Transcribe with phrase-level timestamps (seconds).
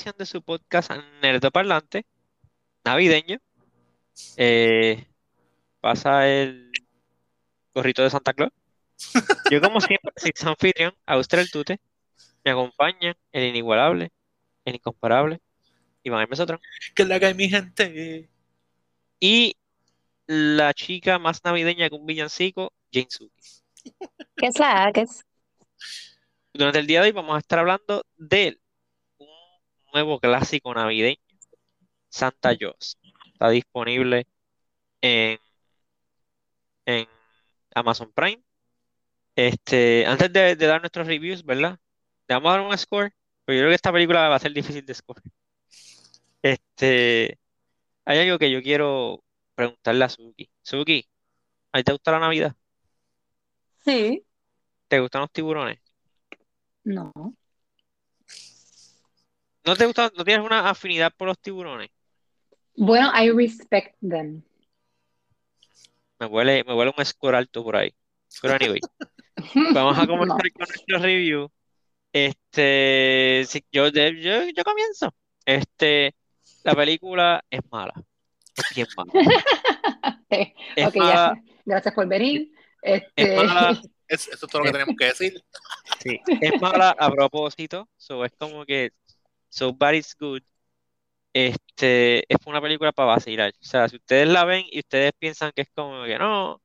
[0.00, 0.90] edición de su podcast
[1.20, 2.06] Nerdo Parlante,
[2.86, 3.38] navideño.
[4.38, 5.04] Eh,
[5.78, 6.72] pasa el
[7.74, 8.50] gorrito de Santa Claus.
[9.50, 11.80] Yo, como siempre, soy anfitrión, Austria el Tute.
[12.42, 14.10] Me acompaña el inigualable,
[14.64, 15.38] el incomparable,
[16.02, 16.60] Iván Mesotron.
[16.94, 18.30] Que la haga mi gente.
[19.20, 19.54] Y
[20.26, 23.42] la chica más navideña que un villancico, Jane Suki.
[24.34, 25.26] ¿Qué es la que es?
[26.54, 28.59] Durante el día de hoy vamos a estar hablando de un
[29.94, 31.18] nuevo clásico navideño,
[32.10, 32.98] Santa Claus.
[33.32, 34.26] Está disponible
[35.02, 35.38] en,
[36.86, 37.06] en
[37.74, 38.42] Amazon Prime.
[39.36, 41.78] Este, antes de, de dar nuestros reviews, ¿verdad?
[42.28, 43.12] Le vamos a dar un score,
[43.44, 45.22] pero yo creo que esta película va a ser difícil de score.
[46.42, 47.38] Este,
[48.04, 50.50] hay algo que yo quiero preguntarle a Suki.
[50.62, 51.08] Suki,
[51.72, 52.56] ¿a ti te gusta la Navidad?
[53.84, 54.24] Sí.
[54.88, 55.78] ¿Te gustan los tiburones?
[56.84, 57.34] No.
[59.64, 61.90] ¿No te gusta, no tienes una afinidad por los tiburones?
[62.76, 64.42] Bueno, I respect them.
[66.18, 67.94] Me huele, me huele un score alto por ahí.
[68.40, 68.80] Pero anyway,
[69.74, 70.08] vamos a No.
[70.08, 71.50] comenzar con nuestro review.
[72.12, 74.10] Este, yo, yo,
[74.54, 75.14] yo comienzo.
[75.44, 76.14] Este,
[76.64, 77.92] la película es mala.
[78.56, 79.12] Es bien mala.
[80.30, 81.40] Eh, Es mala.
[81.64, 82.50] Gracias por venir.
[82.82, 83.70] es Este, mala,
[84.08, 85.42] Es- eso es todo lo que tenemos que decir.
[86.00, 87.88] sí, es mala a propósito.
[87.96, 88.90] So, es como que
[89.50, 90.42] So Bad It's Good.
[91.32, 93.52] Este, es una película para vacilar.
[93.60, 96.62] O sea, si ustedes la ven y ustedes piensan que es como que no,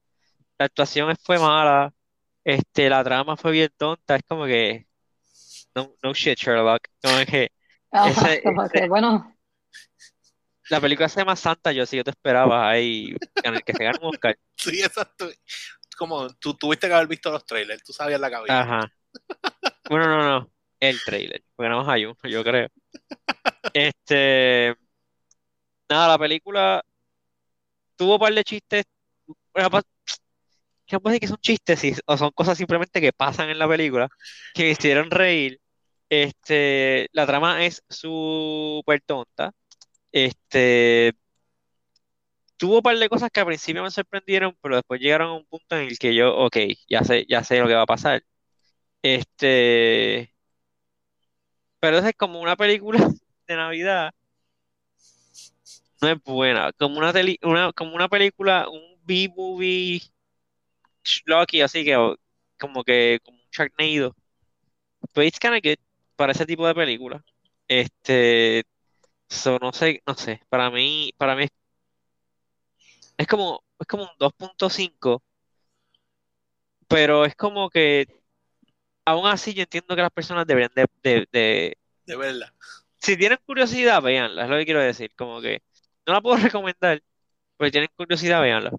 [0.57, 1.93] la actuación fue mala,
[2.43, 4.87] este, la trama fue bien tonta, es como que
[5.75, 6.87] no, no shit, Sherlock.
[7.01, 7.51] Como que
[7.91, 9.35] ajá, ese, como que, ese- bueno,
[10.69, 13.83] la película se llama Santa, yo sí, yo te esperaba ahí en el que se
[13.83, 14.37] gane un Oscar.
[14.57, 15.29] Sí, exacto.
[15.97, 18.61] Como tú tuviste que haber visto los trailers, tú sabías la cabeza.
[18.61, 18.91] Ajá.
[19.87, 22.67] Bueno, no, no, el trailer, porque nada más yo creo.
[23.73, 24.75] Este,
[25.89, 26.83] nada, la película
[27.95, 28.85] tuvo un par de chistes,
[30.85, 34.09] que decir que son chistes, o son cosas simplemente que pasan en la película,
[34.53, 35.59] que hicieron reír.
[36.09, 39.51] Este, la trama es súper tonta.
[40.11, 41.13] Este,
[42.57, 45.45] tuvo un par de cosas que al principio me sorprendieron, pero después llegaron a un
[45.45, 46.57] punto en el que yo, ok,
[46.89, 48.23] ya sé, ya sé lo que va a pasar.
[49.01, 50.34] Este,
[51.85, 52.97] pero es como una película
[53.47, 54.11] de Navidad,
[56.01, 60.01] no es buena, como una, teli- una, como una película, un B-movie
[61.03, 61.95] schlocky, así que
[62.59, 64.15] como que como un Sharknado.
[65.13, 65.77] But it's kinda good
[66.15, 67.23] para ese tipo de película.
[67.67, 68.63] Este,
[69.29, 71.51] so, no sé, no sé, para mí, para mí es,
[73.17, 75.21] es como, es como un 2.5,
[76.87, 78.05] pero es como que
[79.05, 82.53] aún así yo entiendo que las personas deberían de, de, de- De verdad.
[82.99, 85.61] si tienen curiosidad, véanla, es lo que quiero decir, como que
[86.07, 87.01] no la puedo recomendar,
[87.57, 88.71] pero si tienen curiosidad, véanla.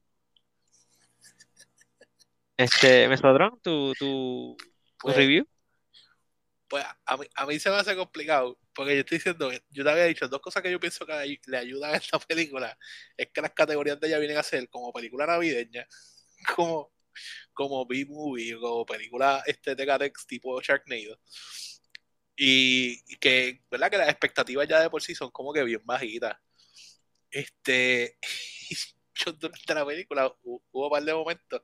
[2.56, 4.56] Este, Mesotron, tu, tu,
[5.04, 5.47] tu Pues, review.
[6.69, 8.59] pues a mí, a mí se me hace complicado.
[8.75, 11.56] Porque yo estoy diciendo, yo te había dicho dos cosas que yo pienso que le
[11.56, 12.76] ayudan a esta película.
[13.16, 15.86] Es que las categorías de ella vienen a ser como película navideña,
[16.56, 16.92] como,
[17.53, 21.19] como B-movie, o película este Tecatex tipo Sharknado.
[22.37, 23.91] Y, y que, ¿verdad?
[23.91, 26.37] Que las expectativas ya de por sí son como que bien bajitas.
[27.31, 28.19] Este,
[29.15, 31.60] yo durante la película hu- hubo un par de momentos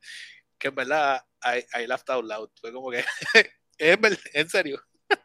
[0.57, 2.49] que en verdad I, I laughed out loud.
[2.61, 3.03] Fue como que,
[3.79, 4.81] en serio.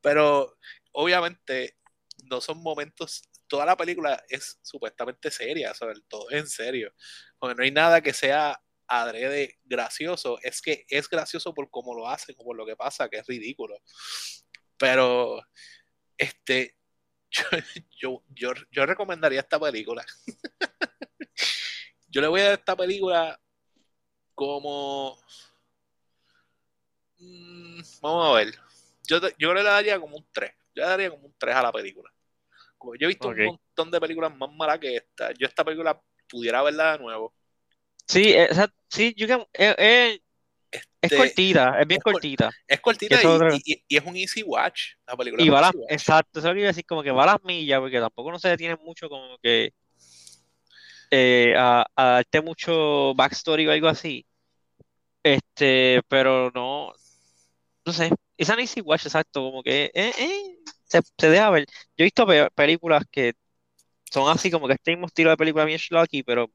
[0.00, 0.56] Pero
[0.92, 1.76] obviamente
[2.24, 6.92] no son momentos, toda la película es supuestamente seria, sobre todo en serio.
[7.38, 12.08] Porque no hay nada que sea adrede gracioso, es que es gracioso por cómo lo
[12.08, 13.80] hacen o por lo que pasa, que es ridículo.
[14.76, 15.42] Pero
[16.16, 16.76] este
[17.30, 17.44] yo,
[17.90, 20.04] yo, yo, yo recomendaría esta película.
[22.08, 23.40] yo le voy a dar esta película
[24.34, 25.18] como
[27.18, 28.54] mm, vamos a ver.
[29.08, 30.52] Yo, yo le daría como un 3.
[30.74, 32.12] Yo le daría como un 3 a la película.
[32.94, 35.32] Yo he visto un montón de películas más malas que esta.
[35.32, 37.34] Yo esta película pudiera verla de nuevo.
[38.06, 40.20] Sí, esa- sí, you can- eh, eh,
[40.72, 42.50] es Este, cortita, es bien es cor- cortita.
[42.66, 44.94] es cortita y, es un easy watch.
[45.06, 45.92] La película Y es un va a las, easy watch.
[45.92, 48.00] exacto, eso es lo que iba a decir, como que va a las millas, porque
[48.00, 49.72] tampoco no se detiene mucho como que
[51.10, 54.26] eh, a, a darte mucho backstory o algo así.
[55.22, 56.92] Este, pero no,
[57.84, 61.66] no sé, esa no Easy Watch, exacto, como que eh, eh, se, se deja ver.
[61.68, 63.34] Yo he visto pe- películas que
[64.10, 66.50] son así como que este mismo estilo de película bien schlocky, pero,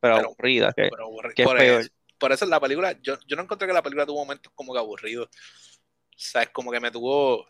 [0.00, 1.80] pero Pero- aburrida, que, Pero que es por, peor.
[1.80, 4.72] eso, por eso la película, yo, yo no encontré que la película tuvo momentos como
[4.72, 5.28] que aburridos.
[6.16, 6.48] ¿Sabes?
[6.50, 7.46] Como que me tuvo.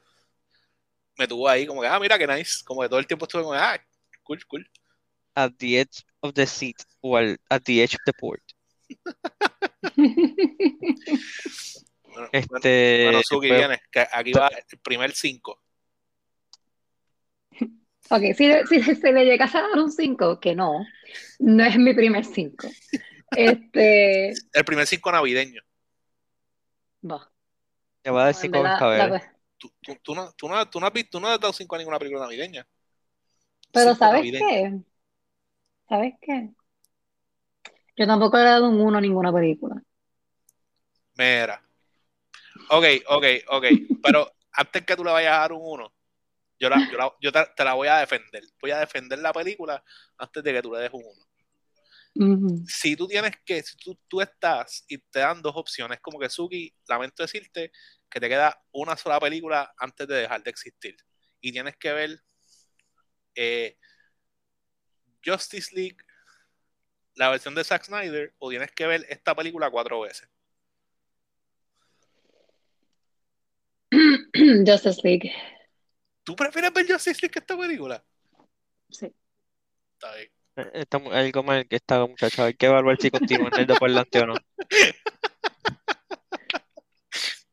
[1.19, 2.63] Me tuvo ahí, como que, ah, mira qué nice.
[2.65, 3.79] Como que todo el tiempo estuve como, ah,
[4.25, 4.69] cool, cool.
[5.35, 8.43] At the edge of the seat o al- at the edge of the port.
[12.17, 15.61] Bueno, Este, bueno, Suki, vienes, que aquí va el primer 5.
[18.11, 20.85] Ok, si, si se le llegase a dar un 5, que no,
[21.41, 22.69] no es mi primer 5.
[23.33, 25.63] Este, El primer 5 navideño.
[27.03, 27.31] va.
[28.03, 29.23] te voy a decir la- bebé.
[29.59, 31.75] Tú, tú, tú no, tú, no, tú no has visto, tú no has dado 5
[31.75, 32.67] a ninguna película navideña.
[33.73, 34.47] Pero Cinco ¿sabes navideño.
[34.49, 34.81] qué?
[35.89, 36.51] ¿Sabes qué?
[37.97, 39.83] Yo tampoco le he dado un 1 a ninguna película.
[41.19, 41.61] Mira.
[42.71, 43.65] Ok, ok, ok.
[44.03, 45.93] Pero antes que tú le vayas a dar un 1,
[46.59, 48.43] yo, la, yo, la- yo te, te la voy a defender.
[48.61, 49.83] Voy a defender la película
[50.19, 51.27] antes de que tú le des un 1.
[52.19, 52.65] Ujú.
[52.67, 56.31] Si tú tienes que, si tú, tú estás y te dan dos opciones, como que
[56.31, 57.71] Suki, lamento decirte
[58.09, 60.97] que te queda una sola película antes de dejar de existir.
[61.41, 62.19] Y tienes que ver
[63.35, 63.77] eh,
[65.25, 65.99] Justice League,
[67.17, 70.29] la versión de Zack Snyder, o tienes que ver esta película cuatro veces.
[74.67, 75.33] Justice League.
[76.27, 78.03] ¿Tú prefieres ver Justice League que esta película?
[78.91, 79.15] Sí.
[79.93, 80.29] Está bien.
[80.57, 82.43] Eh, Está algo mal que está, muchacho.
[82.43, 84.35] Hay que evaluar si continúa en el de por delante o no.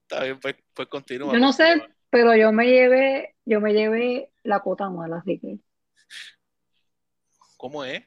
[0.01, 1.33] Está bien, pues, pues continúa.
[1.33, 1.95] Yo no sé, continúa.
[2.09, 5.59] pero yo me llevé, yo me llevé la cuota mala, así que.
[7.57, 8.03] ¿Cómo es?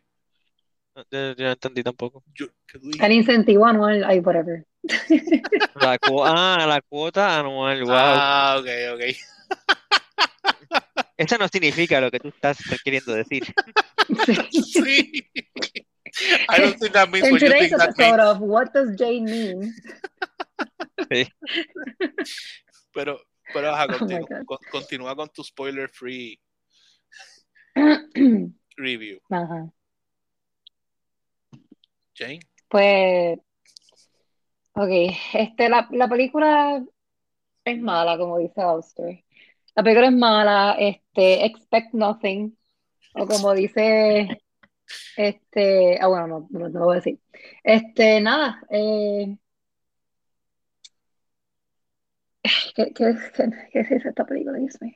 [0.97, 2.25] Yo, yo no entendí tampoco.
[2.35, 4.67] Yo, ¿qué tú El incentivo anual, ay, whatever.
[5.77, 7.95] La ah, la cuota anual, wow.
[7.95, 9.01] Ah, ok, ok.
[11.17, 13.45] Eso no significa lo que tú estás queriendo decir.
[14.25, 14.63] Sí.
[14.63, 15.23] Sí.
[16.49, 19.75] I don't think that means In what you today's episode of What Does Jane Mean?
[22.93, 23.21] Pero,
[23.53, 24.45] pero ajá, Oh continúa, God.
[24.47, 26.41] con- continúa con tu spoiler free
[28.77, 29.21] review.
[29.31, 29.71] Ajá.
[32.15, 32.41] Jane.
[32.69, 33.39] Pues,
[34.73, 34.91] ok,
[35.35, 36.83] este, la, la película
[37.65, 39.23] es mala, como dice Auster.
[39.77, 42.57] La película es mala, este, expect nothing,
[43.15, 44.27] o como dice,
[45.17, 47.21] este, ah, bueno, no, no, no lo voy a decir.
[47.63, 49.37] Este, nada, eh,
[52.75, 54.59] ¿qué, qué, qué, qué es esta película?
[54.59, 54.95] Dios mío.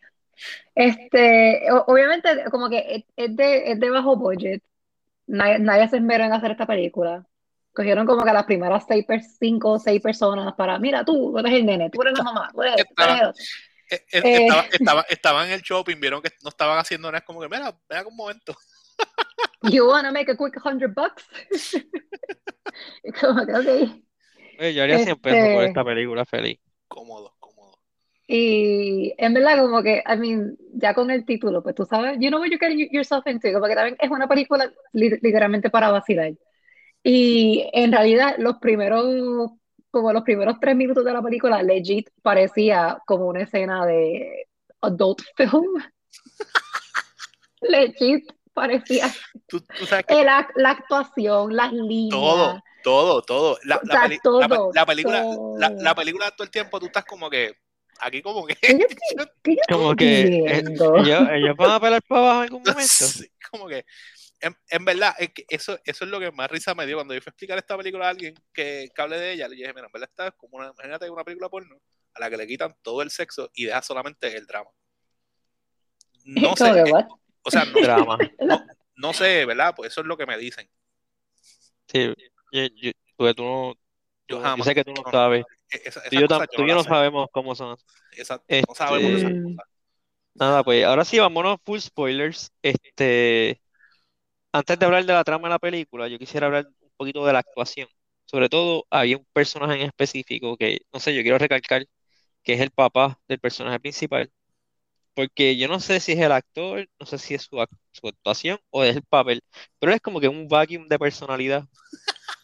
[0.74, 4.62] Este, o- obviamente, como que es, de, es de bajo budget.
[5.26, 7.26] Nadie, nadie se esmeró en hacer esta película.
[7.72, 9.06] Cogieron como que las primeras seis,
[9.38, 12.50] cinco o seis personas para, mira, tú, tú eres el nene, tú eres la mamá,
[12.52, 13.42] tú eres, tú eres el otro.
[13.90, 14.36] Eh, eh, Eh.
[14.46, 17.48] estaba, estaba, estaba en el shopping, vieron que no estaban haciendo nada, es como que,
[17.48, 18.54] mira, mira un momento.
[19.62, 21.24] You wanna make a quick hundred bucks?
[23.02, 23.90] Y como que, ok.
[24.60, 26.58] Oye, yo haría 100 pesos por Este- esta película feliz.
[26.88, 27.78] Cómodo, cómodo.
[28.26, 32.28] Y en verdad, como que, I mean, ya con el título, pues tú sabes, you
[32.28, 35.90] know what you're getting yourself into, como que también es una película li- literalmente para
[35.90, 36.32] vacilar.
[37.02, 39.50] Y en realidad, los primeros,
[39.90, 44.46] como los primeros tres minutos de la película, legit parecía como una escena de
[44.82, 45.82] adult film.
[47.62, 49.12] Legit parecía.
[49.46, 52.10] Tú, tú sabes que El ac- la actuación, las líneas.
[52.10, 53.58] todo, todo, todo.
[53.64, 55.18] La, O la sea, peli- la pe- todo, la película,
[55.58, 55.82] la, todo.
[55.82, 57.54] la película todo el tiempo tú estás como que,
[58.00, 58.86] aquí como que, ¿Qué yo
[59.42, 60.96] qué yo Como que eh, viendo?
[60.96, 62.88] ellos, ellos van a pelar para abajo en algún momento.
[62.88, 63.84] Sí, como que
[64.40, 67.14] en, en verdad es que eso, eso es lo que más risa me dio cuando
[67.14, 69.72] yo fui a explicar esta película a alguien que, que hable de ella le dije
[69.74, 71.76] mira en verdad esta es como una imagínate una película porno
[72.14, 74.70] a la que le quitan todo el sexo y deja solamente el drama
[76.24, 76.94] no sé que, eh,
[77.42, 78.18] o sea no, Drama.
[78.46, 78.66] no,
[78.96, 80.68] no sé verdad pues eso es lo que me dicen
[81.88, 82.14] Sí,
[82.52, 83.74] yo, yo- porque tú no,
[84.28, 85.44] yo jamás yo sé que tú no sabes.
[85.70, 87.76] esa- Tú yo, tú yo no sabemos cómo son.
[88.12, 89.68] Exacto, Este- no sabemos de esas cosas
[90.34, 92.52] Nada, pues ahora sí, vámonos full spoilers.
[92.62, 93.60] Este,
[94.52, 97.32] antes de hablar de la trama de la película, yo quisiera hablar un poquito de
[97.32, 97.88] la actuación.
[98.26, 101.86] Sobre todo, había un personaje en específico que, no sé, yo quiero recalcar
[102.44, 104.32] que es el papá del personaje principal.
[105.14, 108.08] Porque yo no sé si es el actor, no sé si es su, ac- su
[108.08, 109.42] actuación o es el papel,
[109.78, 111.64] pero es como que un vacuum de personalidad.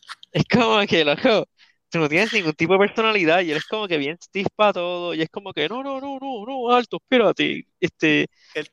[0.32, 1.46] Es como que, loco,
[1.90, 4.72] tú no tienes ningún tipo de personalidad y él es como que bien stiff para
[4.72, 7.66] todo y es como que, no, no, no, no, no, alto, espérate.
[7.80, 8.26] Este,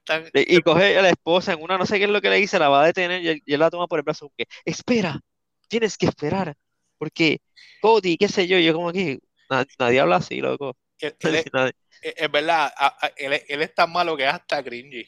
[0.03, 2.37] tan- y coge a la esposa en una, no sé qué es lo que le
[2.37, 4.45] dice, la va a detener y él, y él la toma por el brazo, que,
[4.65, 5.19] espera,
[5.67, 6.55] tienes que esperar,
[6.97, 7.39] porque
[7.81, 10.75] Cody, qué sé yo, yo como que, na- nadie habla así, loco.
[10.99, 14.17] él- él es- Nadie- es es verdad a- a- él, es- él es tan malo
[14.17, 15.05] que es hasta cringy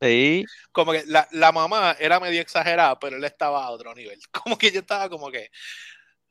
[0.00, 4.18] Sí, como que la, la mamá era medio exagerada, pero él estaba a otro nivel.
[4.44, 5.48] Como que yo estaba como que.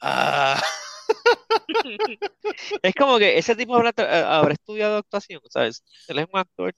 [0.01, 0.61] Ah,
[2.83, 5.83] Es como que ese tipo habrá, tra- habrá estudiado actuación, ¿sabes?
[6.07, 6.73] Él es un actor.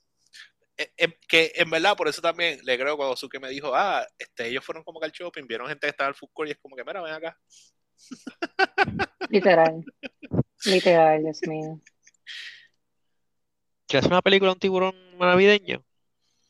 [0.78, 4.06] Eh, eh, que en verdad, por eso también le creo cuando Suke me dijo, ah,
[4.18, 6.58] este, ellos fueron como que al shopping, vieron gente que estaba food court y es
[6.60, 7.38] como que, mira, ven acá.
[9.30, 9.84] Literal.
[10.66, 11.80] Literal, Dios mío.
[13.88, 15.84] ¿Quieres una película de un tiburón navideño?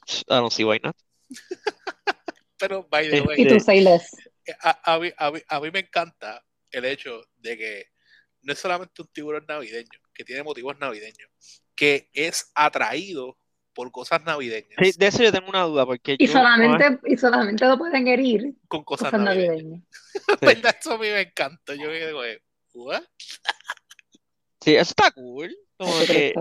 [0.07, 0.95] I don't see why not.
[2.57, 4.09] Pero, by the Este- way, Y tú, say less.
[4.61, 7.85] a, a mí, a, mí, a mí me encanta el hecho de que
[8.41, 11.29] no es solamente un tiburón navideño, que tiene motivos navideños,
[11.75, 13.37] que es atraído
[13.73, 17.17] por cosas navideñas, Sí, de eso yo tengo una duda, porque Y yo- solamente, y
[17.17, 19.55] solamente lo pueden herir con cosas, cosas navideñas.
[19.63, 19.87] navideñas.
[20.39, 20.45] Sí.
[20.45, 20.75] ¿Verdad?
[20.79, 21.73] Eso a mí me encanta.
[21.75, 22.21] Yo me digo,
[22.73, 23.03] ¿what?
[24.61, 25.55] Sí, eso está cool.
[25.77, 26.33] Como que,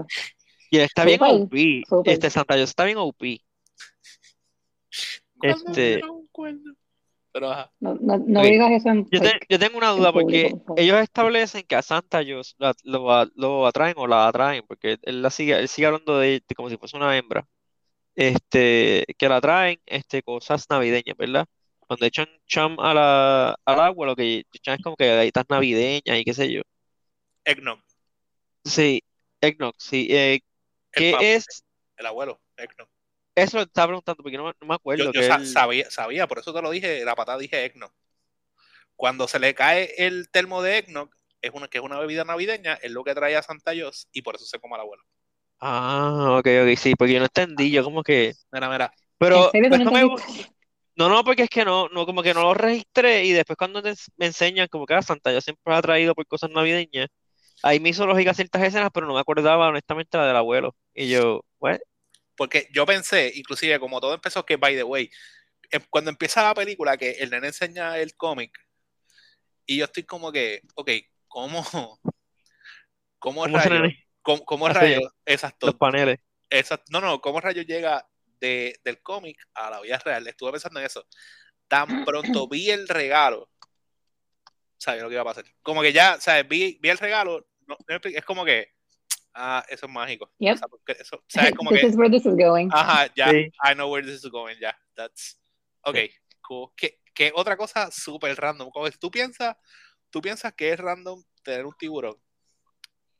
[0.71, 1.83] y él está bien OP.
[2.05, 3.43] Este Santa Claus está bien OP.
[5.43, 6.75] Este- cuerno.
[7.33, 7.71] Pero ajá.
[7.81, 10.79] No, no, no digas eso en Yo, te- yo tengo una duda público, porque por
[10.79, 15.31] ellos establecen que a Santa la- lo, lo atraen o la atraen, porque él la
[15.31, 17.47] sigue, él sigue hablando de, de como si fuese una hembra.
[18.15, 21.47] Este, que la atraen este, cosas navideñas, ¿verdad?
[21.81, 26.19] Cuando echan cham a la, al agua, lo que echan es como que galletas navideñas
[26.19, 26.63] y qué sé yo.
[27.45, 27.81] Eggnog,
[28.65, 29.03] Sí,
[29.41, 30.07] eggnog, sí.
[30.11, 30.41] Eh, el,
[30.93, 31.65] ¿qué papá, es?
[31.97, 32.89] el abuelo, Eggnog.
[33.35, 35.45] Eso lo estaba preguntando porque no, me- no me acuerdo Yo, yo que sa- él-
[35.45, 37.93] sabía, sabía, por eso te lo dije, la patada dije Eggnog.
[38.97, 41.11] Cuando se le cae el termo de Eggnog,
[41.43, 44.23] es una, que es una bebida navideña, es lo que trae a Santa Claus y
[44.23, 45.03] por eso se come al abuelo.
[45.61, 48.33] Ah, ok, ok, sí, porque yo no entendí, yo como que...
[48.51, 48.93] Mira, mira.
[49.19, 50.03] Pero ¿En serio tú no me?
[50.97, 53.83] No, no, porque es que no, no, como que no lo registré y después cuando
[53.83, 57.09] te me enseñan como que ah, Santa yo siempre lo ha traído por cosas navideñas,
[57.63, 60.77] ahí me hizo lógica ciertas escenas, pero no me acordaba honestamente la del abuelo.
[60.95, 61.79] Y yo, ¿what?
[62.43, 65.09] Porque yo pensé, inclusive como todo empezó, que by the way,
[65.71, 68.59] em- cuando empieza la película, que el nene enseña el cómic,
[69.65, 70.91] y yo estoy como que, ok,
[71.29, 71.63] ¿cómo,
[73.21, 76.19] cómo ¿Cómo rayos, cómo, cómo rayos, exacto, los paneles?
[76.51, 78.09] exacto, no, no, cómo rayos llega
[78.41, 80.27] de, del cómic a la vida real?
[80.27, 81.07] Estuve pensando en eso.
[81.69, 83.49] Tan pronto vi el regalo,
[84.79, 85.45] sabía lo que iba a pasar.
[85.63, 86.49] Como que ya, ¿sabes?
[86.49, 88.72] Vi, vi el regalo, no- es como que,
[89.35, 90.33] ah, eso es mágico.
[90.39, 90.55] Yep.
[90.55, 91.53] O sea, porque eso, ¿sabes?
[91.55, 92.69] Como This que, is where this is going.
[92.73, 93.31] Ajá, ya.
[93.31, 93.51] Sí.
[93.65, 94.77] I know where this is going, ya.
[94.95, 95.39] That's.
[95.83, 95.97] Ok,
[96.43, 96.71] cool.
[96.77, 98.71] ¿Qué, qué otra cosa súper random?
[98.71, 99.57] Como tú piensas,
[100.11, 102.17] tú piensas que es random tener un tiburón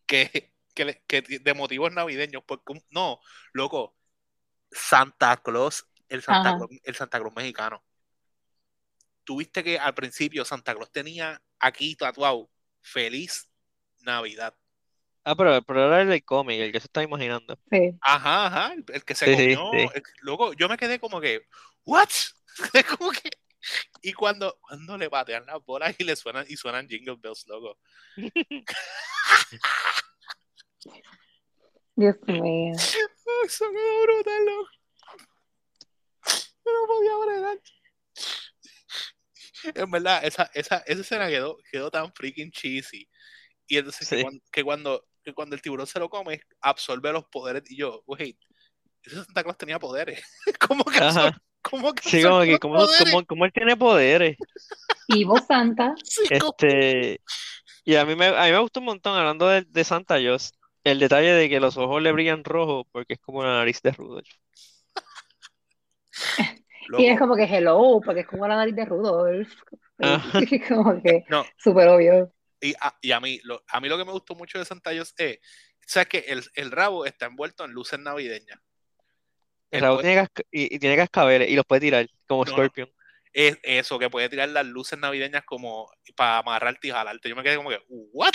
[0.07, 3.19] que, que, le- que de motivos navideños, porque no,
[3.53, 3.97] loco,
[4.71, 6.59] Santa Claus, el Santa Ajá.
[6.59, 7.85] Claus, el Santa Claus mexicano.
[9.25, 12.51] Tuviste que al principio Santa Claus tenía aquí tatuado
[12.81, 13.49] Feliz
[14.01, 14.55] Navidad.
[15.25, 17.57] Ah, pero, pero era el del cómic, el que se está imaginando.
[17.71, 17.97] Sí.
[18.01, 19.71] Ajá, ajá, el, que se Sí, sí, comió.
[19.89, 19.89] sí.
[19.95, 21.43] el- loco, yo me quedé como que,
[21.85, 22.09] ¿what?
[22.75, 23.31] Es como que.
[24.03, 27.79] Y cuando, cuando le batean las bolas y le suenan, y suenan jingle bells, loco.
[31.95, 32.73] Dios mío.
[32.75, 34.71] Eso quedó brutal, loco.
[36.65, 37.61] Yo no podía bregar.
[39.75, 43.09] En verdad, esa, esa, esa escena quedó, quedó tan freaking cheesy.
[43.67, 44.23] Y entonces que, Sí.
[44.23, 47.71] cuando, que, cuando, que cuando el tiburón se lo come, absorbe los poderes.
[47.71, 48.39] Y yo, wait,
[49.03, 50.23] ese Santa Claus tenía poderes.
[50.69, 50.99] ¿Cómo que,
[51.63, 53.11] cómo que Sí, como que, poderes?
[53.11, 54.37] como, como él tiene poderes.
[55.09, 56.55] Y vos, Santa, Sí, ¿cómo?
[56.59, 57.21] Este,
[57.85, 60.53] y a mí me, a mí me gustó un montón, hablando de, de Santa Claus,
[60.85, 63.93] el detalle de que los ojos le brillan rojo porque es como la nariz de
[63.93, 64.29] Rudolph.
[66.99, 69.53] y es como que hello, porque es como la nariz de Rudolph.
[69.99, 70.41] Ajá.
[70.69, 71.45] Como que No.
[71.57, 72.33] súper obvio.
[72.63, 74.91] Y, a, y a mí, lo, a mí lo que me gustó mucho de Santa
[74.93, 75.39] Claus es,
[75.87, 78.59] ¿sabes que el, el rabo está envuelto en luces navideñas?
[79.71, 82.53] El El rabo tiene casca- y, y tiene cascabeles y los puede tirar, como No.
[82.53, 82.91] Scorpion.
[83.35, 87.29] Es eso, que puede tirar las luces navideñas como para amarrarte y jalarte.
[87.31, 88.33] Yo me quedé como que, ¿what?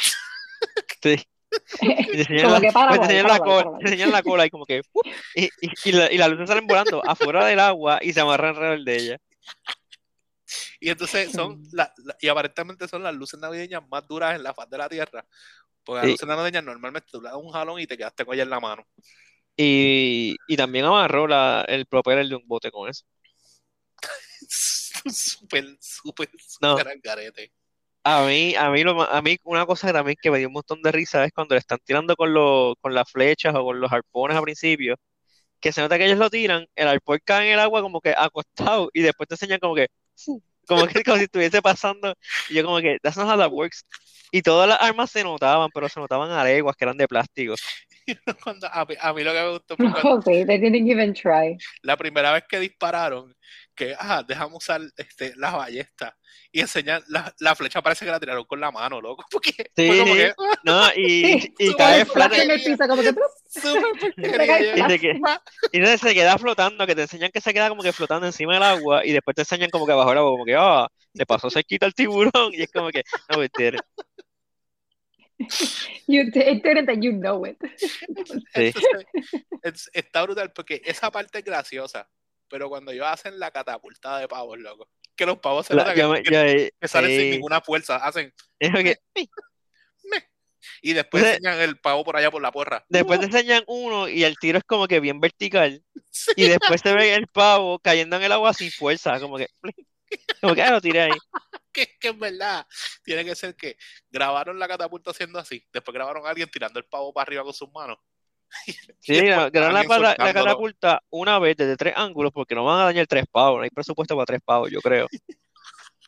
[1.03, 1.15] Sí.
[1.81, 4.81] Enseñan la, para, pues enseñan para, la vale, cola, enseñan la cola y como que
[4.83, 5.05] ¡fup!
[5.35, 8.55] y, y, y, la- y las luces salen volando afuera del agua y se amarran
[8.55, 9.17] alrededor de ella.
[10.79, 14.53] Y entonces son, la- la- y aparentemente son las luces navideñas más duras en la
[14.53, 15.25] faz de la tierra.
[15.83, 18.43] Porque las luces navideñas normalmente tú le das un jalón y te quedaste con ella
[18.43, 18.85] en la mano.
[19.55, 23.05] Y, y también amarró la, el propeller de un bote con eso.
[24.49, 26.29] súper, súper,
[26.61, 26.71] No.
[26.71, 27.51] súper al garete.
[28.03, 30.53] A mí, a mí, lo, a mí una cosa que también que me dio un
[30.53, 33.81] montón de risa es cuando le están tirando con, los con las flechas o con
[33.81, 34.95] los arpones al principio,
[35.59, 38.13] que se nota que ellos lo tiran, el arpón cae en el agua como que
[38.17, 39.87] acostado y después te enseñan como que,
[40.67, 42.13] como que como si estuviese pasando,
[42.49, 43.85] y yo como que, that's not how that works.
[44.31, 47.55] Y todas las armas se notaban, pero se notaban a leguas que eran de plástico.
[48.43, 50.89] Cuando- a, mí, a mí lo que me gustó fue cuando No, sí, they didn't
[50.89, 51.57] even try.
[51.81, 53.33] la primera vez que dispararon,
[53.77, 56.13] que, ah, dejamos usar este, las ballestas
[56.51, 59.87] y enseñan, la, la flecha parece que la tiraron con la mano, loco, porque Sí,
[59.87, 63.01] fue como que, No, y, Sí, y cae Como flota flash en el piso, como
[63.01, 63.31] que ¡plup!
[63.49, 64.73] súper te cae porquería.
[65.71, 68.55] y se, entonces queda flotando, que te enseñan que se queda como que flotando encima
[68.55, 71.25] del agua y después te enseñan como que bajo el agua, como que, ah, le
[71.25, 73.51] pasó cerquita al tiburón y es como que, no, it.
[76.07, 77.57] You it didn't and you know it.
[77.77, 78.73] Sí.
[78.73, 79.05] Entonces,
[79.61, 82.09] es- está brutal porque esa parte es graciosa,
[82.49, 85.95] pero cuando ellos hacen la catapultada de pavos, loco, que los pavos se La- nota
[85.95, 87.29] yo que, me- que- yo, eh, que salen sin sí.
[87.31, 88.97] ninguna fuerza, hacen Es como que-
[90.81, 92.85] y después Entonces- enseñan el pavo por allá por la porra.
[92.89, 96.81] después te enseñan uno y el tiro es como que bien vertical Sí, y después
[96.81, 99.47] se ve el pavo cayendo en el agua sin fuerza, como que,
[100.41, 101.11] como que, ah, lo tiré ahí.
[101.71, 102.65] que, que es verdad.
[103.03, 103.77] Tiene que ser que
[104.09, 107.53] grabaron la catapulta haciendo así, después grabaron a alguien tirando el pavo para arriba con
[107.53, 107.97] sus manos.
[108.99, 110.33] Sí, grabaron la, la soltándolo.
[110.33, 113.69] catapulta una vez desde tres ángulos porque no van a dañar tres pavos, no hay
[113.69, 115.05] presupuesto para tres pavos, yo creo.
[115.05, 115.09] O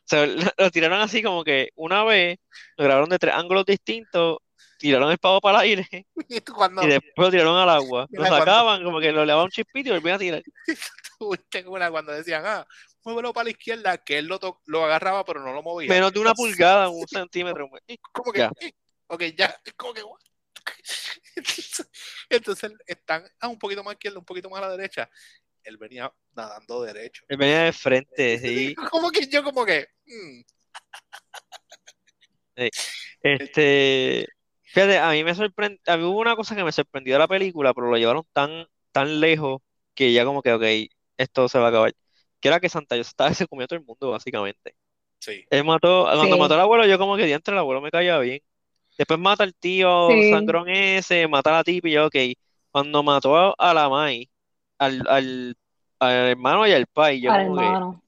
[0.06, 0.26] sea,
[0.58, 2.38] lo, tiraron así como que una vez,
[2.78, 4.38] lo grabaron de tres ángulos distintos,
[4.78, 5.88] tiraron el pavo para el aire
[6.30, 8.08] Y después lo tiraron al agua.
[8.10, 10.44] Lo sacaban, como que lo levaban un chispito y volvían a tirar.
[11.20, 12.66] tuviste una cuando decían, ah,
[13.04, 15.90] muévelo para la izquierda, que él lo, lo agarraba pero no lo movía.
[15.90, 17.70] Menos de una pulgada, un centímetro.
[18.12, 18.52] Como que, Ya.
[19.08, 20.02] ok, ya, como que?
[21.36, 21.90] Entonces,
[22.30, 25.10] entonces están a un poquito más a la izquierda, un poquito más a la derecha.
[25.64, 27.26] Él venía nadando derecho.
[27.28, 28.76] Él venía de frente, sí.
[28.90, 30.42] Como que yo, como que, mm,
[33.22, 34.28] Este,
[34.64, 37.28] fíjate, a mí me sorprendió, a mí hubo una cosa que me sorprendió de la
[37.28, 39.62] película, pero lo llevaron tan, tan lejos
[39.94, 40.64] que ya como que, ok,
[41.18, 41.94] esto se va a acabar.
[42.40, 44.76] Que era que Santa Yosita se comió a todo el mundo, básicamente.
[45.20, 45.46] sí.
[45.50, 46.40] Él mató, cuando Sí.
[46.40, 48.40] mató al abuelo, yo como que diantre, el abuelo me caía bien.
[49.00, 50.30] Después mata al tío Sí.
[50.30, 52.16] sangrón ese, mata a la tipa y yo, ok.
[52.70, 54.30] Cuando mató a, a la Mai,
[54.78, 55.58] al, al,
[56.00, 58.04] al hermano y al pai, yo Al como que, hermano.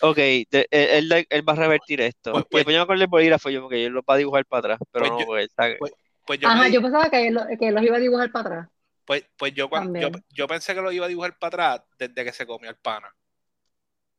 [0.00, 2.30] ok, de- él, él- él va a revertir esto.
[2.30, 4.14] Pues- y pues- después yo me acordé del bolígrafo, yo como que él lo va
[4.14, 5.76] a dibujar para atrás, pero Pues no, yo- él está-
[6.24, 8.48] Pues yo, Ajá, me yo pensaba que, él lo- que los iba a dibujar para
[8.48, 8.68] atrás.
[9.06, 12.24] pues, pues yo, cuando, yo, yo pensé que lo iba a dibujar para atrás desde
[12.24, 13.12] que se comió el pana.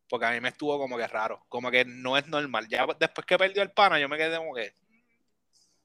[0.09, 1.45] Porque a mí me estuvo como que raro.
[1.47, 2.67] Como que no es normal.
[2.67, 4.73] Ya después que perdió el pana, yo me quedé como que.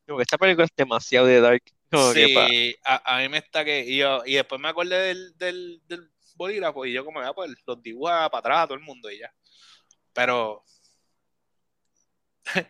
[0.06, 1.62] Como que esta película es demasiado de dark.
[1.90, 3.80] Como que pa- Sí, a, a mí me está que.
[3.86, 7.50] Y, yo, y después me acordé del, del, del bolígrafo y yo, como, ah, pues
[7.66, 9.32] los dibuja para atrás a todo el mundo y ya.
[10.12, 10.64] Pero.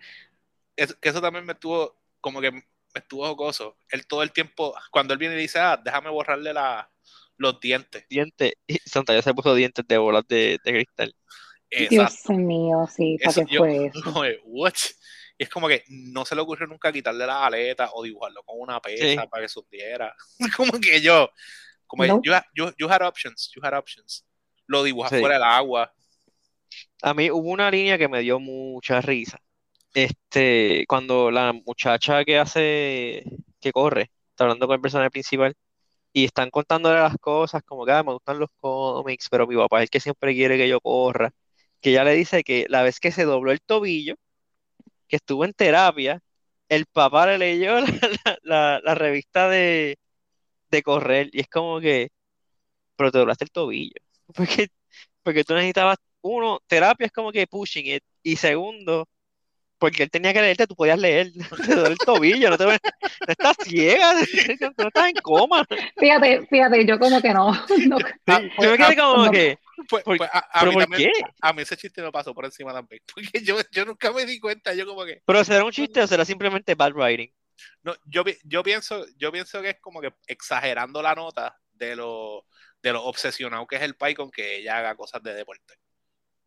[0.77, 1.97] es- que eso también me estuvo.
[2.21, 2.63] Como que me
[2.95, 3.77] estuvo jocoso.
[3.91, 4.75] Él todo el tiempo.
[4.91, 6.91] Cuando él viene y dice, ah, déjame borrarle la,
[7.37, 8.07] los dientes.
[8.09, 11.15] dientes, y Santa ya se puso dientes de bolas de, de cristal.
[11.71, 12.15] Exacto.
[12.29, 14.01] Dios mío, sí, ¿para Eso qué yo- fue eso?
[14.23, 14.75] Que, what?
[15.45, 18.61] Y es como que no se le ocurrió nunca quitarle las aletas o dibujarlo con
[18.61, 19.29] una pesa Sí.
[19.31, 20.15] para que se hundiera.
[20.57, 21.31] Como que yo,
[21.87, 24.25] como que you, ha- you- you had options, you had options.
[24.67, 25.21] Lo dibujas Sí.
[25.21, 25.93] fuera del agua.
[27.03, 29.39] A mí hubo una línea que me dio mucha risa.
[29.93, 33.25] Este, cuando la muchacha que hace,
[33.61, 35.55] que corre, está hablando con el personaje principal,
[36.13, 39.79] y están contándole las cosas, como que "Ah, me gustan los cómics, pero mi papá
[39.81, 41.31] es el que siempre quiere que yo corra.
[41.81, 44.15] Que ella le dice que la vez que se dobló el tobillo,
[45.15, 46.21] que estuvo en terapia,
[46.69, 47.81] el papá le leyó
[48.25, 49.99] la, la- la revista de,
[50.71, 52.11] de correr, y es como que,
[52.97, 53.95] pero te doblaste el tobillo.
[54.35, 54.69] Porque,
[55.23, 59.07] porque tú necesitabas, uno, terapia es como que pushing it, y segundo,
[59.79, 61.33] porque él tenía que leerte, tú podías leer,
[61.67, 62.73] te duele el tobillo, no, te, no
[63.27, 64.15] estás ciega,
[64.79, 65.65] no estás en coma.
[65.99, 67.53] Fíjate, fíjate, yo como que no.
[67.89, 69.33] no Yo me quedé como no.
[69.33, 71.23] que, Pues, ¿Por- pues, a, a ¿pero mí por también- qué?
[71.41, 73.03] a mí ese chiste me pasó por encima también.
[73.15, 76.07] Porque yo, yo nunca me di cuenta, yo como que, ¿Pero será un chiste o
[76.07, 77.29] será simplemente bad writing?
[77.83, 82.47] no, yo, yo pienso, yo pienso que es como que exagerando la nota de lo,
[82.83, 85.75] de lo obsesionado que es el pai con que ella haga cosas de deporte.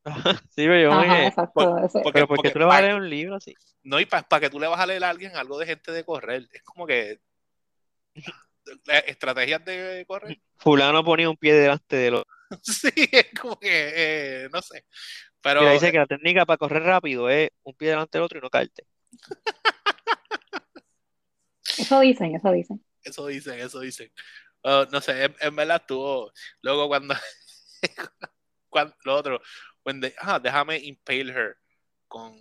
[0.55, 1.51] Sí, pero yo me Ajá, exacto.
[1.53, 3.53] Por- porque- ¿pero por qué porque tú le vas a pa- leer un libro así?
[3.83, 6.03] No, y para que tú le vas a leer a alguien algo de gente de
[6.05, 6.47] correr.
[6.53, 7.19] Es como que
[9.07, 10.39] estrategias de correr.
[10.57, 12.33] Fulano ponía un pie delante del otro.
[12.63, 13.69] Sí, es como que,
[14.45, 14.85] eh, no sé.
[15.41, 18.39] Pero Mira, dice que la técnica para correr rápido es un pie delante del otro
[18.39, 18.85] y no caerte.
[21.77, 22.83] Eso dicen, eso dicen.
[23.03, 24.11] eso dicen, eso dicen.
[24.63, 26.31] Oh, no sé, en, en verdad estuvo.
[26.61, 27.13] Luego cuando,
[28.69, 29.41] cuando lo otro,
[29.85, 31.57] when they- ah, déjame impale her
[32.07, 32.35] con,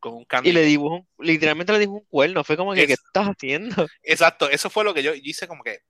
[0.00, 0.50] con un candy.
[0.50, 2.44] Y le dibujó, literalmente le dibujó un cuerno.
[2.44, 3.86] Fue como que, Es- ¿qué estás haciendo?
[4.02, 5.80] Exacto, eso fue lo que yo, yo hice como que.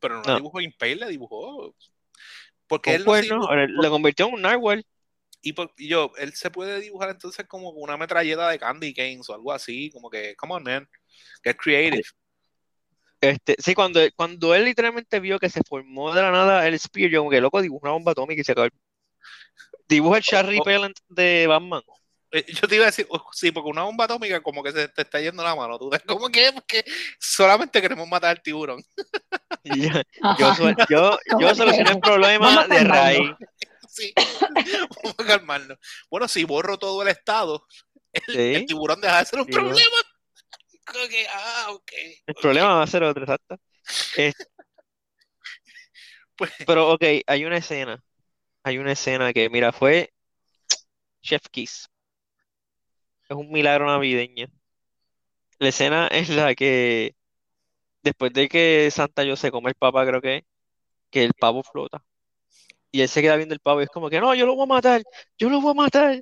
[0.00, 0.36] Pero no, No.
[0.36, 1.74] dibujó impale, le dibujó.
[2.66, 4.84] Porque Un él cuerno, dibujó- le convirtió en un narwhal.
[5.42, 9.28] Y, por- y yo, él se puede dibujar entonces como una metralleta de candy canes
[9.30, 10.88] o algo así, como que, come on, man,
[11.44, 12.02] get creative.
[13.20, 17.10] Este, sí, cuando, cuando él literalmente vio que se formó de la nada el Spear,
[17.10, 18.68] yo como que loco dibujó una bomba atómica y se acabó.
[19.88, 20.88] Dibuja el Sharry Oh.
[21.08, 21.82] De Batman.
[22.36, 24.88] Eh, Yo te iba a decir, oh, sí, porque una bomba atómica como que se
[24.88, 25.78] te está yendo la mano.
[25.78, 26.52] ¿Tú ¿Cómo que?
[26.52, 26.84] Porque
[27.18, 28.82] solamente queremos matar al tiburón.
[30.38, 33.30] Yo, yo, yo, yo solucioné el problema de raíz.
[33.88, 35.78] Sí, vamos a calmarnos.
[36.08, 37.66] Bueno, si borro todo el estado,
[38.12, 39.96] el, tiburón deja de ser un Sí, problema.
[41.10, 41.92] Que, ah, ok.
[42.26, 43.58] el problema va a ser otro, exacto.
[44.16, 44.34] Es-
[46.36, 48.00] Pues, pero, ok, hay una escena.
[48.62, 50.12] Hay una escena que, mira, fue
[51.22, 51.88] Chef Kiss.
[53.28, 54.48] Es un milagro navideño.
[55.58, 57.14] La escena es la que,
[58.02, 60.44] después de que Santa Yo se come el papa, creo que,
[61.10, 62.04] que el pavo flota.
[62.92, 64.64] Y él se queda viendo el pavo y es como que, no, yo lo voy
[64.64, 65.02] a matar,
[65.38, 66.20] yo lo voy a matar.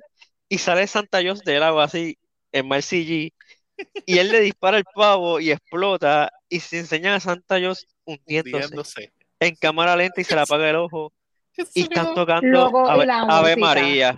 [0.49, 2.17] Y sale Santa Yo del agua así,
[2.51, 3.33] en mal CG.
[4.05, 6.31] Y él le dispara el pavo y explota.
[6.49, 7.73] Y se enseña a Santa Yo
[8.05, 9.13] hundiéndose hundiéndose.
[9.39, 11.13] en cámara lenta y se le apaga el ojo.
[11.57, 13.55] Eso Y están tocando Ave, Ave.
[13.55, 14.09] María.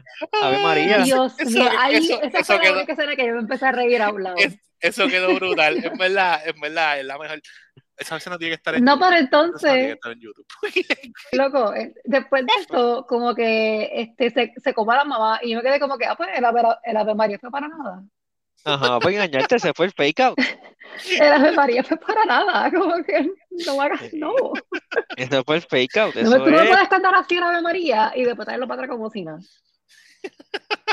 [0.41, 0.97] Ave Ay, María.
[0.99, 3.39] Dios Eso- mío, ahí, eso- esa eso fue la quedó- única escena que yo me
[3.39, 4.35] empecé a reír a un lado.
[4.37, 5.83] Es- Eso quedó brutal.
[5.83, 7.41] En verdad, en verdad, es la mejor.
[7.97, 10.45] Esa escena tiene que estar en No, pero escena tiene que entonces, estar en YouTube.
[11.31, 15.57] loco, eh, después de esto, como que este, se, se coma la mamá y yo
[15.57, 18.03] me quedé como que, ah, pues el Ave, el Ave María fue para nada.
[18.67, 20.39] Ajá, para engañarte, se fue el fake out.
[21.19, 23.31] El Ave María fue para nada, como que
[23.65, 24.33] no hagas, no.
[25.17, 26.15] Ese fue el fake out.
[26.15, 26.69] No, Eso me- tú no es.
[26.69, 29.39] puedes cantar así el Ave María y después traerlo para atrás como si nada.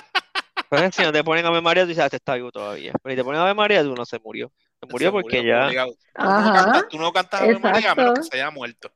[0.69, 2.93] Pues, si no te ponen Ave María, tú dices, ah, este está vivo todavía.
[3.01, 4.51] Pero si te ponen Ave María, tú no se murió.
[4.81, 5.67] Se murió Se porque murió ya.
[5.67, 5.93] obligado.
[5.93, 8.91] Tú no Ajá, cantas, tú no cantas Ave María a menos que se haya muerto.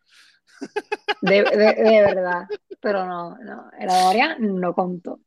[1.21, 2.47] De, de, de verdad.
[2.81, 5.21] Pero no, no, el Ave María no contó.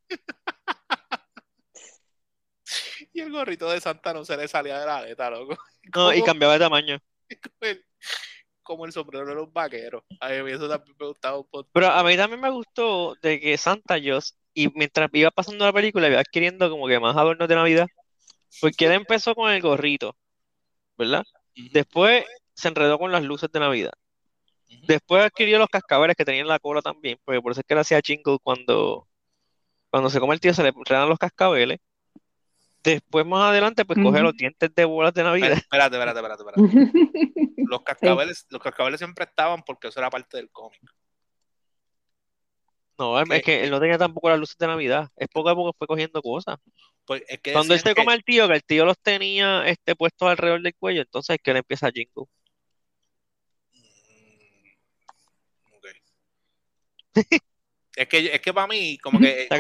[3.13, 5.58] Y el gorrito de Santa no se le salía de la aleta, loco.
[5.95, 7.00] No, y cambiaba de tamaño.
[7.28, 7.86] como el,
[8.62, 10.04] como el sombrero de los vaqueros.
[10.19, 11.69] A mí eso también me gustaba un poco.
[11.74, 15.74] Pero a mí también me gustó de que Santa Claus, y mientras iba pasando la
[15.74, 17.88] película, iba adquiriendo como que más adornos de Navidad.
[18.60, 20.15] Porque él empezó con el gorrito,
[20.97, 21.24] ¿verdad?
[21.56, 23.93] Después se enredó con las luces de Navidad.
[24.88, 27.80] Después adquirió los cascabeles que tenían la cola también, porque por eso es que él
[27.80, 29.08] hacía jingle cuando,
[29.89, 31.80] cuando se come el tío, se le enredan los cascabeles.
[32.84, 34.24] Después, más adelante, pues coge Ujú.
[34.24, 35.52] los dientes de bolas de Navidad.
[35.52, 36.62] Espérate, espérate, espérate, espérate.
[37.72, 40.82] Los cascabeles, los cascabeles siempre estaban porque eso era parte del cómic.
[42.98, 43.36] No, es, ¿Qué?
[43.38, 45.10] es que él no tenía tampoco las luces de Navidad.
[45.15, 46.58] Es poco a poco fue cogiendo cosas.
[47.06, 49.96] Pues es que Cuando él se come al tío, que el tío los tenía este,
[49.96, 52.26] puestos alrededor del cuello, entonces es que él empieza a jingle.
[53.74, 54.67] Mm,
[55.78, 55.88] ok.
[57.96, 59.52] Es que, es que para mí, como que, it.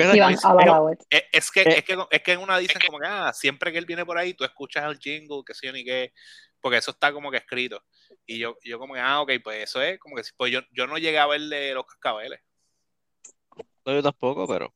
[1.31, 1.65] es, que, Eh.
[1.77, 4.17] es, que, es que en una dicen como que, ah, siempre que él viene por
[4.17, 6.13] ahí, tú escuchas el jingle, que sé yo ni qué,
[6.61, 7.83] porque eso está como que escrito.
[8.25, 10.87] Y yo, yo como que, ah, ok, pues eso es, como que, pues yo, yo
[10.87, 12.39] no llegué a verle los cascabeles.
[13.85, 14.73] No, yo tampoco, pero.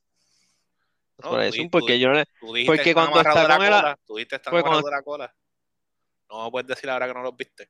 [1.24, 3.98] No, por eso, porque tú- yo no le- Tú dijiste Porque cuando está con la
[4.06, 5.34] tú dijiste están cuando- de la cola.
[6.30, 7.70] No puedes decir ahora que no los viste.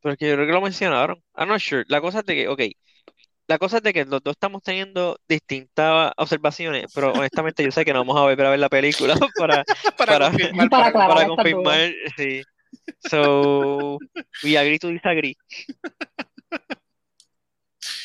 [0.00, 1.22] Pero es que yo creo que lo mencionaron.
[1.36, 1.84] I'm not sure.
[1.88, 2.60] La cosa es de que, ok.
[3.48, 7.84] La cosa es de que los dos estamos teniendo distintas observaciones, pero honestamente yo sé
[7.84, 9.64] que no vamos a volver a ver la película para,
[9.96, 11.08] Para, Para- confirmar, para para aclarar.
[11.08, 11.92] para estas confirmar.
[12.16, 12.42] Sí.
[13.10, 13.98] So,
[14.44, 15.34] we agree to disagree.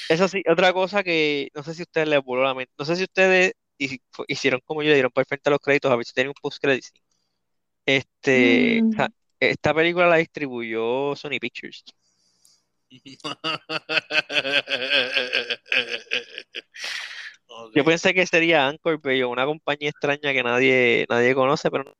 [0.09, 2.71] Eso sí, otra cosa que no sé si ustedes les voló la mente.
[2.77, 3.53] No sé si ustedes
[4.27, 6.35] hicieron como yo, le dieron por frente a los créditos a ver si tienen un
[6.41, 6.85] post credit.
[7.85, 8.89] Este, Mm.
[8.89, 11.83] o sea, esta película la distribuyó Sony Pictures.
[17.75, 21.83] Yo pensé que sería Anchor Bay o una compañía extraña que nadie, nadie conoce, pero
[21.85, 21.93] no.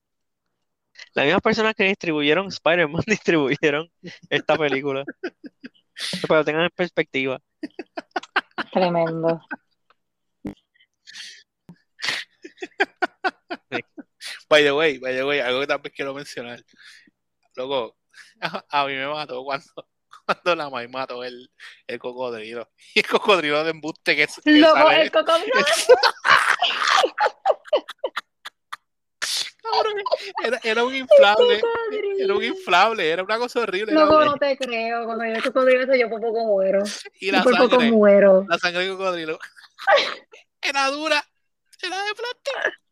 [1.13, 3.91] Las mismas personas que distribuyeron Spider-Man distribuyeron
[4.29, 5.03] esta película.
[6.27, 7.39] Para que tengan en perspectiva.
[8.71, 9.41] Tremendo.
[14.49, 16.63] By the way, by the way, algo que también quiero mencionar.
[17.55, 17.95] Luego,
[18.41, 19.65] a, a mí me mató cuando,
[20.43, 21.49] cuando la May mató el,
[21.87, 22.69] el cocodrilo.
[22.93, 25.53] Y el cocodrilo de embuste que, que Loco, sale- el cocodrilo.
[30.43, 31.61] Era, era un inflable.
[32.19, 33.93] Era un inflable, era una cosa horrible.
[33.93, 35.05] Era- no te creo.
[35.05, 36.83] Cuando yo el cocodrilo, yo por poco muero.
[37.19, 38.45] y la por poco sangre, muero.
[38.47, 39.39] la sangre del cocodrilo.
[40.61, 41.23] Era dura,
[41.81, 42.82] era de plástico.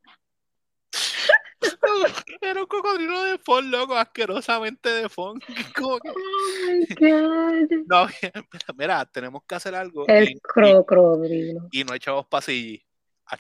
[2.42, 5.10] Era un cocodrilo de fond, loco, asquerosamente de.
[5.76, 7.86] Como que- Oh my God.
[7.88, 8.44] No, mira,
[8.78, 10.06] mira, tenemos que hacer algo.
[10.08, 11.68] y- El y- crocodrilo.
[11.72, 12.84] y no echamos pasillos.
[13.26, 13.36] A,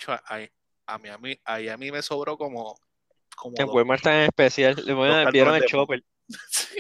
[0.88, 2.78] a mí, a mí, ahí a mí me sobró como,
[3.36, 4.76] como En Walmart está en especial.
[4.86, 4.94] Le
[5.32, 6.04] vieron el Chopper.
[6.50, 6.80] Sí.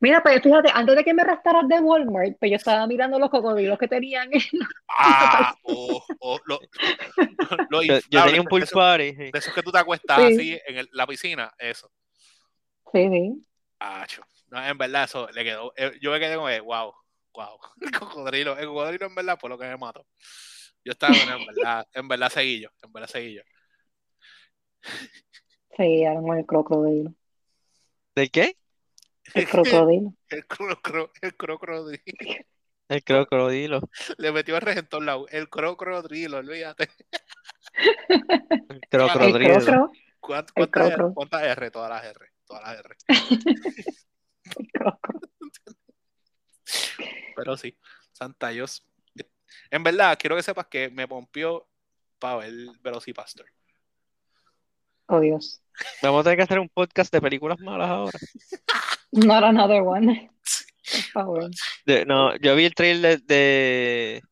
[0.00, 3.28] Mira, pues fíjate, antes de que me arrastraras de Walmart, pues yo estaba mirando los
[3.28, 4.40] cocodrilos que tenían en
[4.88, 5.99] Ah, oh,
[7.82, 9.12] Yo, yo tenía un pool party.
[9.12, 10.34] De esos que tú te acuestas Sí.
[10.34, 11.90] así en el- la piscina, eso.
[12.92, 13.46] Sí, sí.
[13.78, 14.22] Acho.
[14.48, 15.72] No, en verdad, eso le quedó.
[15.76, 16.92] eh, Yo me quedé como, de, wow,
[17.34, 17.58] wow.
[17.80, 20.06] El cocodrilo, el cocodrilo en verdad fue lo que me mató.
[20.84, 23.42] Yo estaba con él, en verdad, en verdad seguí yo, en verdad seguí yo.
[25.76, 27.14] Sí, con el crocodilo.
[28.14, 28.56] ¿Del qué?
[29.34, 30.14] El crocodilo.
[30.30, 31.98] El crocro, el crocodilo.
[32.88, 33.80] El crocodilo.
[34.18, 35.26] Le metió el en todos lados.
[35.30, 36.88] El crocodilo, olvídate.
[38.90, 39.30] Crocro.
[40.20, 41.70] ¿Cuántas, R?
[41.70, 42.26] Todas las R.
[42.46, 42.96] Todas las R.
[47.36, 47.76] Pero sí,
[48.12, 48.86] Santa Dios.
[49.70, 51.68] En verdad, quiero que sepas que me pompió
[52.18, 53.46] para ver Velocipastor.
[55.06, 55.62] Oh, Dios.
[56.02, 58.18] Vamos a tener que hacer un podcast de películas malas ahora.
[59.12, 60.30] Not another one.
[60.84, 61.50] Por favor.
[61.84, 64.22] De- no, yo vi el trailer de,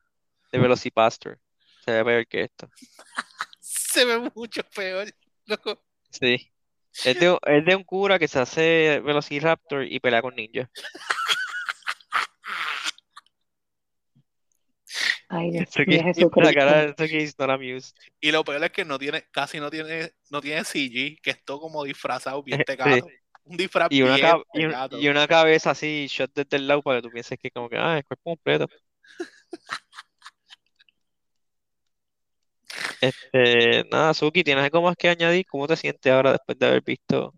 [0.53, 1.41] de Velocipastor.
[1.85, 2.69] Se ve peor que esto.
[3.91, 5.09] Se ve mucho peor.
[5.47, 5.83] loco.
[6.11, 6.53] Sí.
[7.05, 10.69] Es de, es de un cura que se hace Velociraptor y pelea con ninjas.
[15.29, 16.31] Ay, Dios Eso mío.
[16.37, 17.95] La cara de not amused.
[18.21, 21.45] Y lo peor es que no tiene, casi no tiene, no tiene CG, que es
[21.45, 22.65] todo como disfrazado bien Sí.
[22.65, 23.07] tecato.
[23.45, 26.83] Un disfraz Y una, bien y, un- y una cabeza así, shot desde el lado
[26.83, 28.69] para que tú pienses que como que, ah, es cuerpo completo.
[33.01, 35.47] Este, nada, Suki, ¿tienes algo más que añadir?
[35.47, 37.33] ¿Cómo te sientes ahora después de haber visto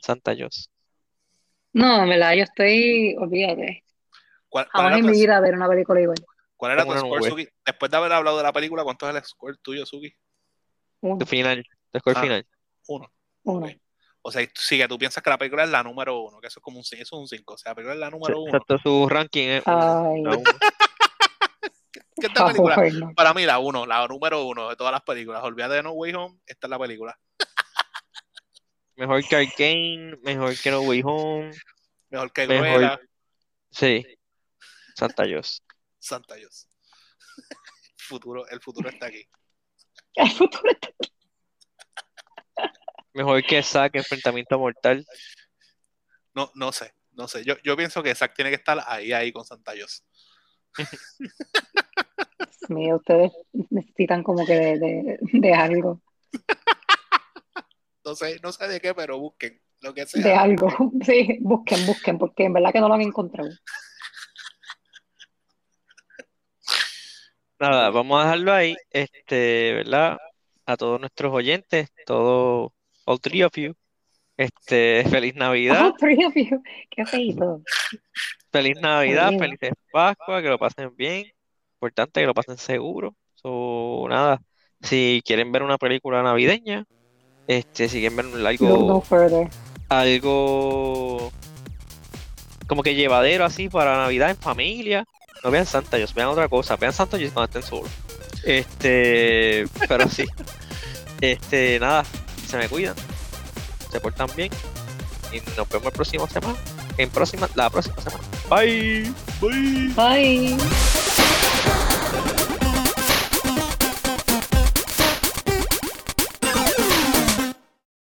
[0.00, 0.70] Santa Claus?
[1.72, 3.82] No, en verdad, yo estoy, olvídate.
[4.48, 6.18] ¿Cuál, cuál Jamás en mi vida ver una película igual.
[6.56, 7.30] cuál era tu score, nube.
[7.30, 7.48] Suki?
[7.66, 10.14] Después de haber hablado de la película, ¿cuánto es el score tuyo, Suki?
[11.00, 12.20] Uno, Tu final, tu score Ah.
[12.20, 12.46] final.
[12.86, 13.12] Uno.
[13.42, 13.68] uno.
[14.22, 16.60] O sea, sí que tú piensas que la película es la número uno, que eso
[16.60, 17.54] es como un, eso es un 5.
[17.54, 18.46] O sea, la película es la número uno.
[18.46, 20.22] Exacto, su ranking es Ay,
[22.00, 22.14] la uno.
[22.20, 22.74] ¿Qué esta película?
[22.74, 23.14] favor, no.
[23.14, 25.42] Para mí, la uno, la número uno de todas las películas.
[25.42, 27.18] Olvídate de No Way Home, esta es la película.
[28.96, 31.50] Mejor que Arcane, mejor que No Way Home.
[32.10, 33.00] Mejor que Mejor.
[33.70, 34.06] Sí,
[34.94, 35.62] Santa Claus.
[35.98, 36.68] Santa Dios.
[37.98, 39.26] El futuro, el futuro está aquí.
[40.14, 40.90] El futuro está-
[43.14, 45.04] Mejor que Zack, Enfrentamiento Mortal.
[46.34, 47.44] No, no sé, no sé.
[47.44, 50.04] Yo, yo pienso que Zack tiene que estar ahí, ahí con Santa Dios.
[52.38, 53.32] Dios mío, ustedes
[53.70, 56.00] necesitan como que de, de, de algo,
[58.04, 60.42] No sé, no sé de qué, pero busquen lo que de sea.
[60.42, 60.68] algo.
[61.04, 63.50] Sí, busquen, busquen, porque en verdad que no lo han encontrado.
[67.58, 68.76] Nada, vamos a dejarlo ahí.
[68.90, 70.18] Este, ¿verdad?
[70.66, 72.72] A todos nuestros oyentes, todos,
[73.06, 73.74] all three of you.
[74.36, 76.62] Este, feliz Navidad, Oh, three of you.
[76.90, 77.62] Qué feito.
[78.50, 81.26] feliz Navidad, felices Pascua, que lo pasen bien.
[81.84, 83.14] Importante que lo pasen seguro.
[83.34, 84.40] So, nada,
[84.80, 86.86] si quieren ver una película navideña,
[87.46, 89.02] este, si quieren ver no algo,
[89.90, 91.30] algo
[92.66, 95.04] como que llevadero así para Navidad en familia.
[95.42, 97.90] No vean Santa Dios, vean otra cosa, vean Santa Dios cuando estén solos.
[98.44, 100.24] Este, pero sí.
[101.20, 102.04] Este, nada,
[102.46, 102.96] se me cuidan,
[103.92, 104.50] se portan bien
[105.32, 106.56] y nos vemos el próximo semana,
[106.96, 108.24] en próxima, la próxima semana.
[108.48, 109.12] Bye.
[109.38, 109.92] Bye.
[109.94, 110.56] Bye.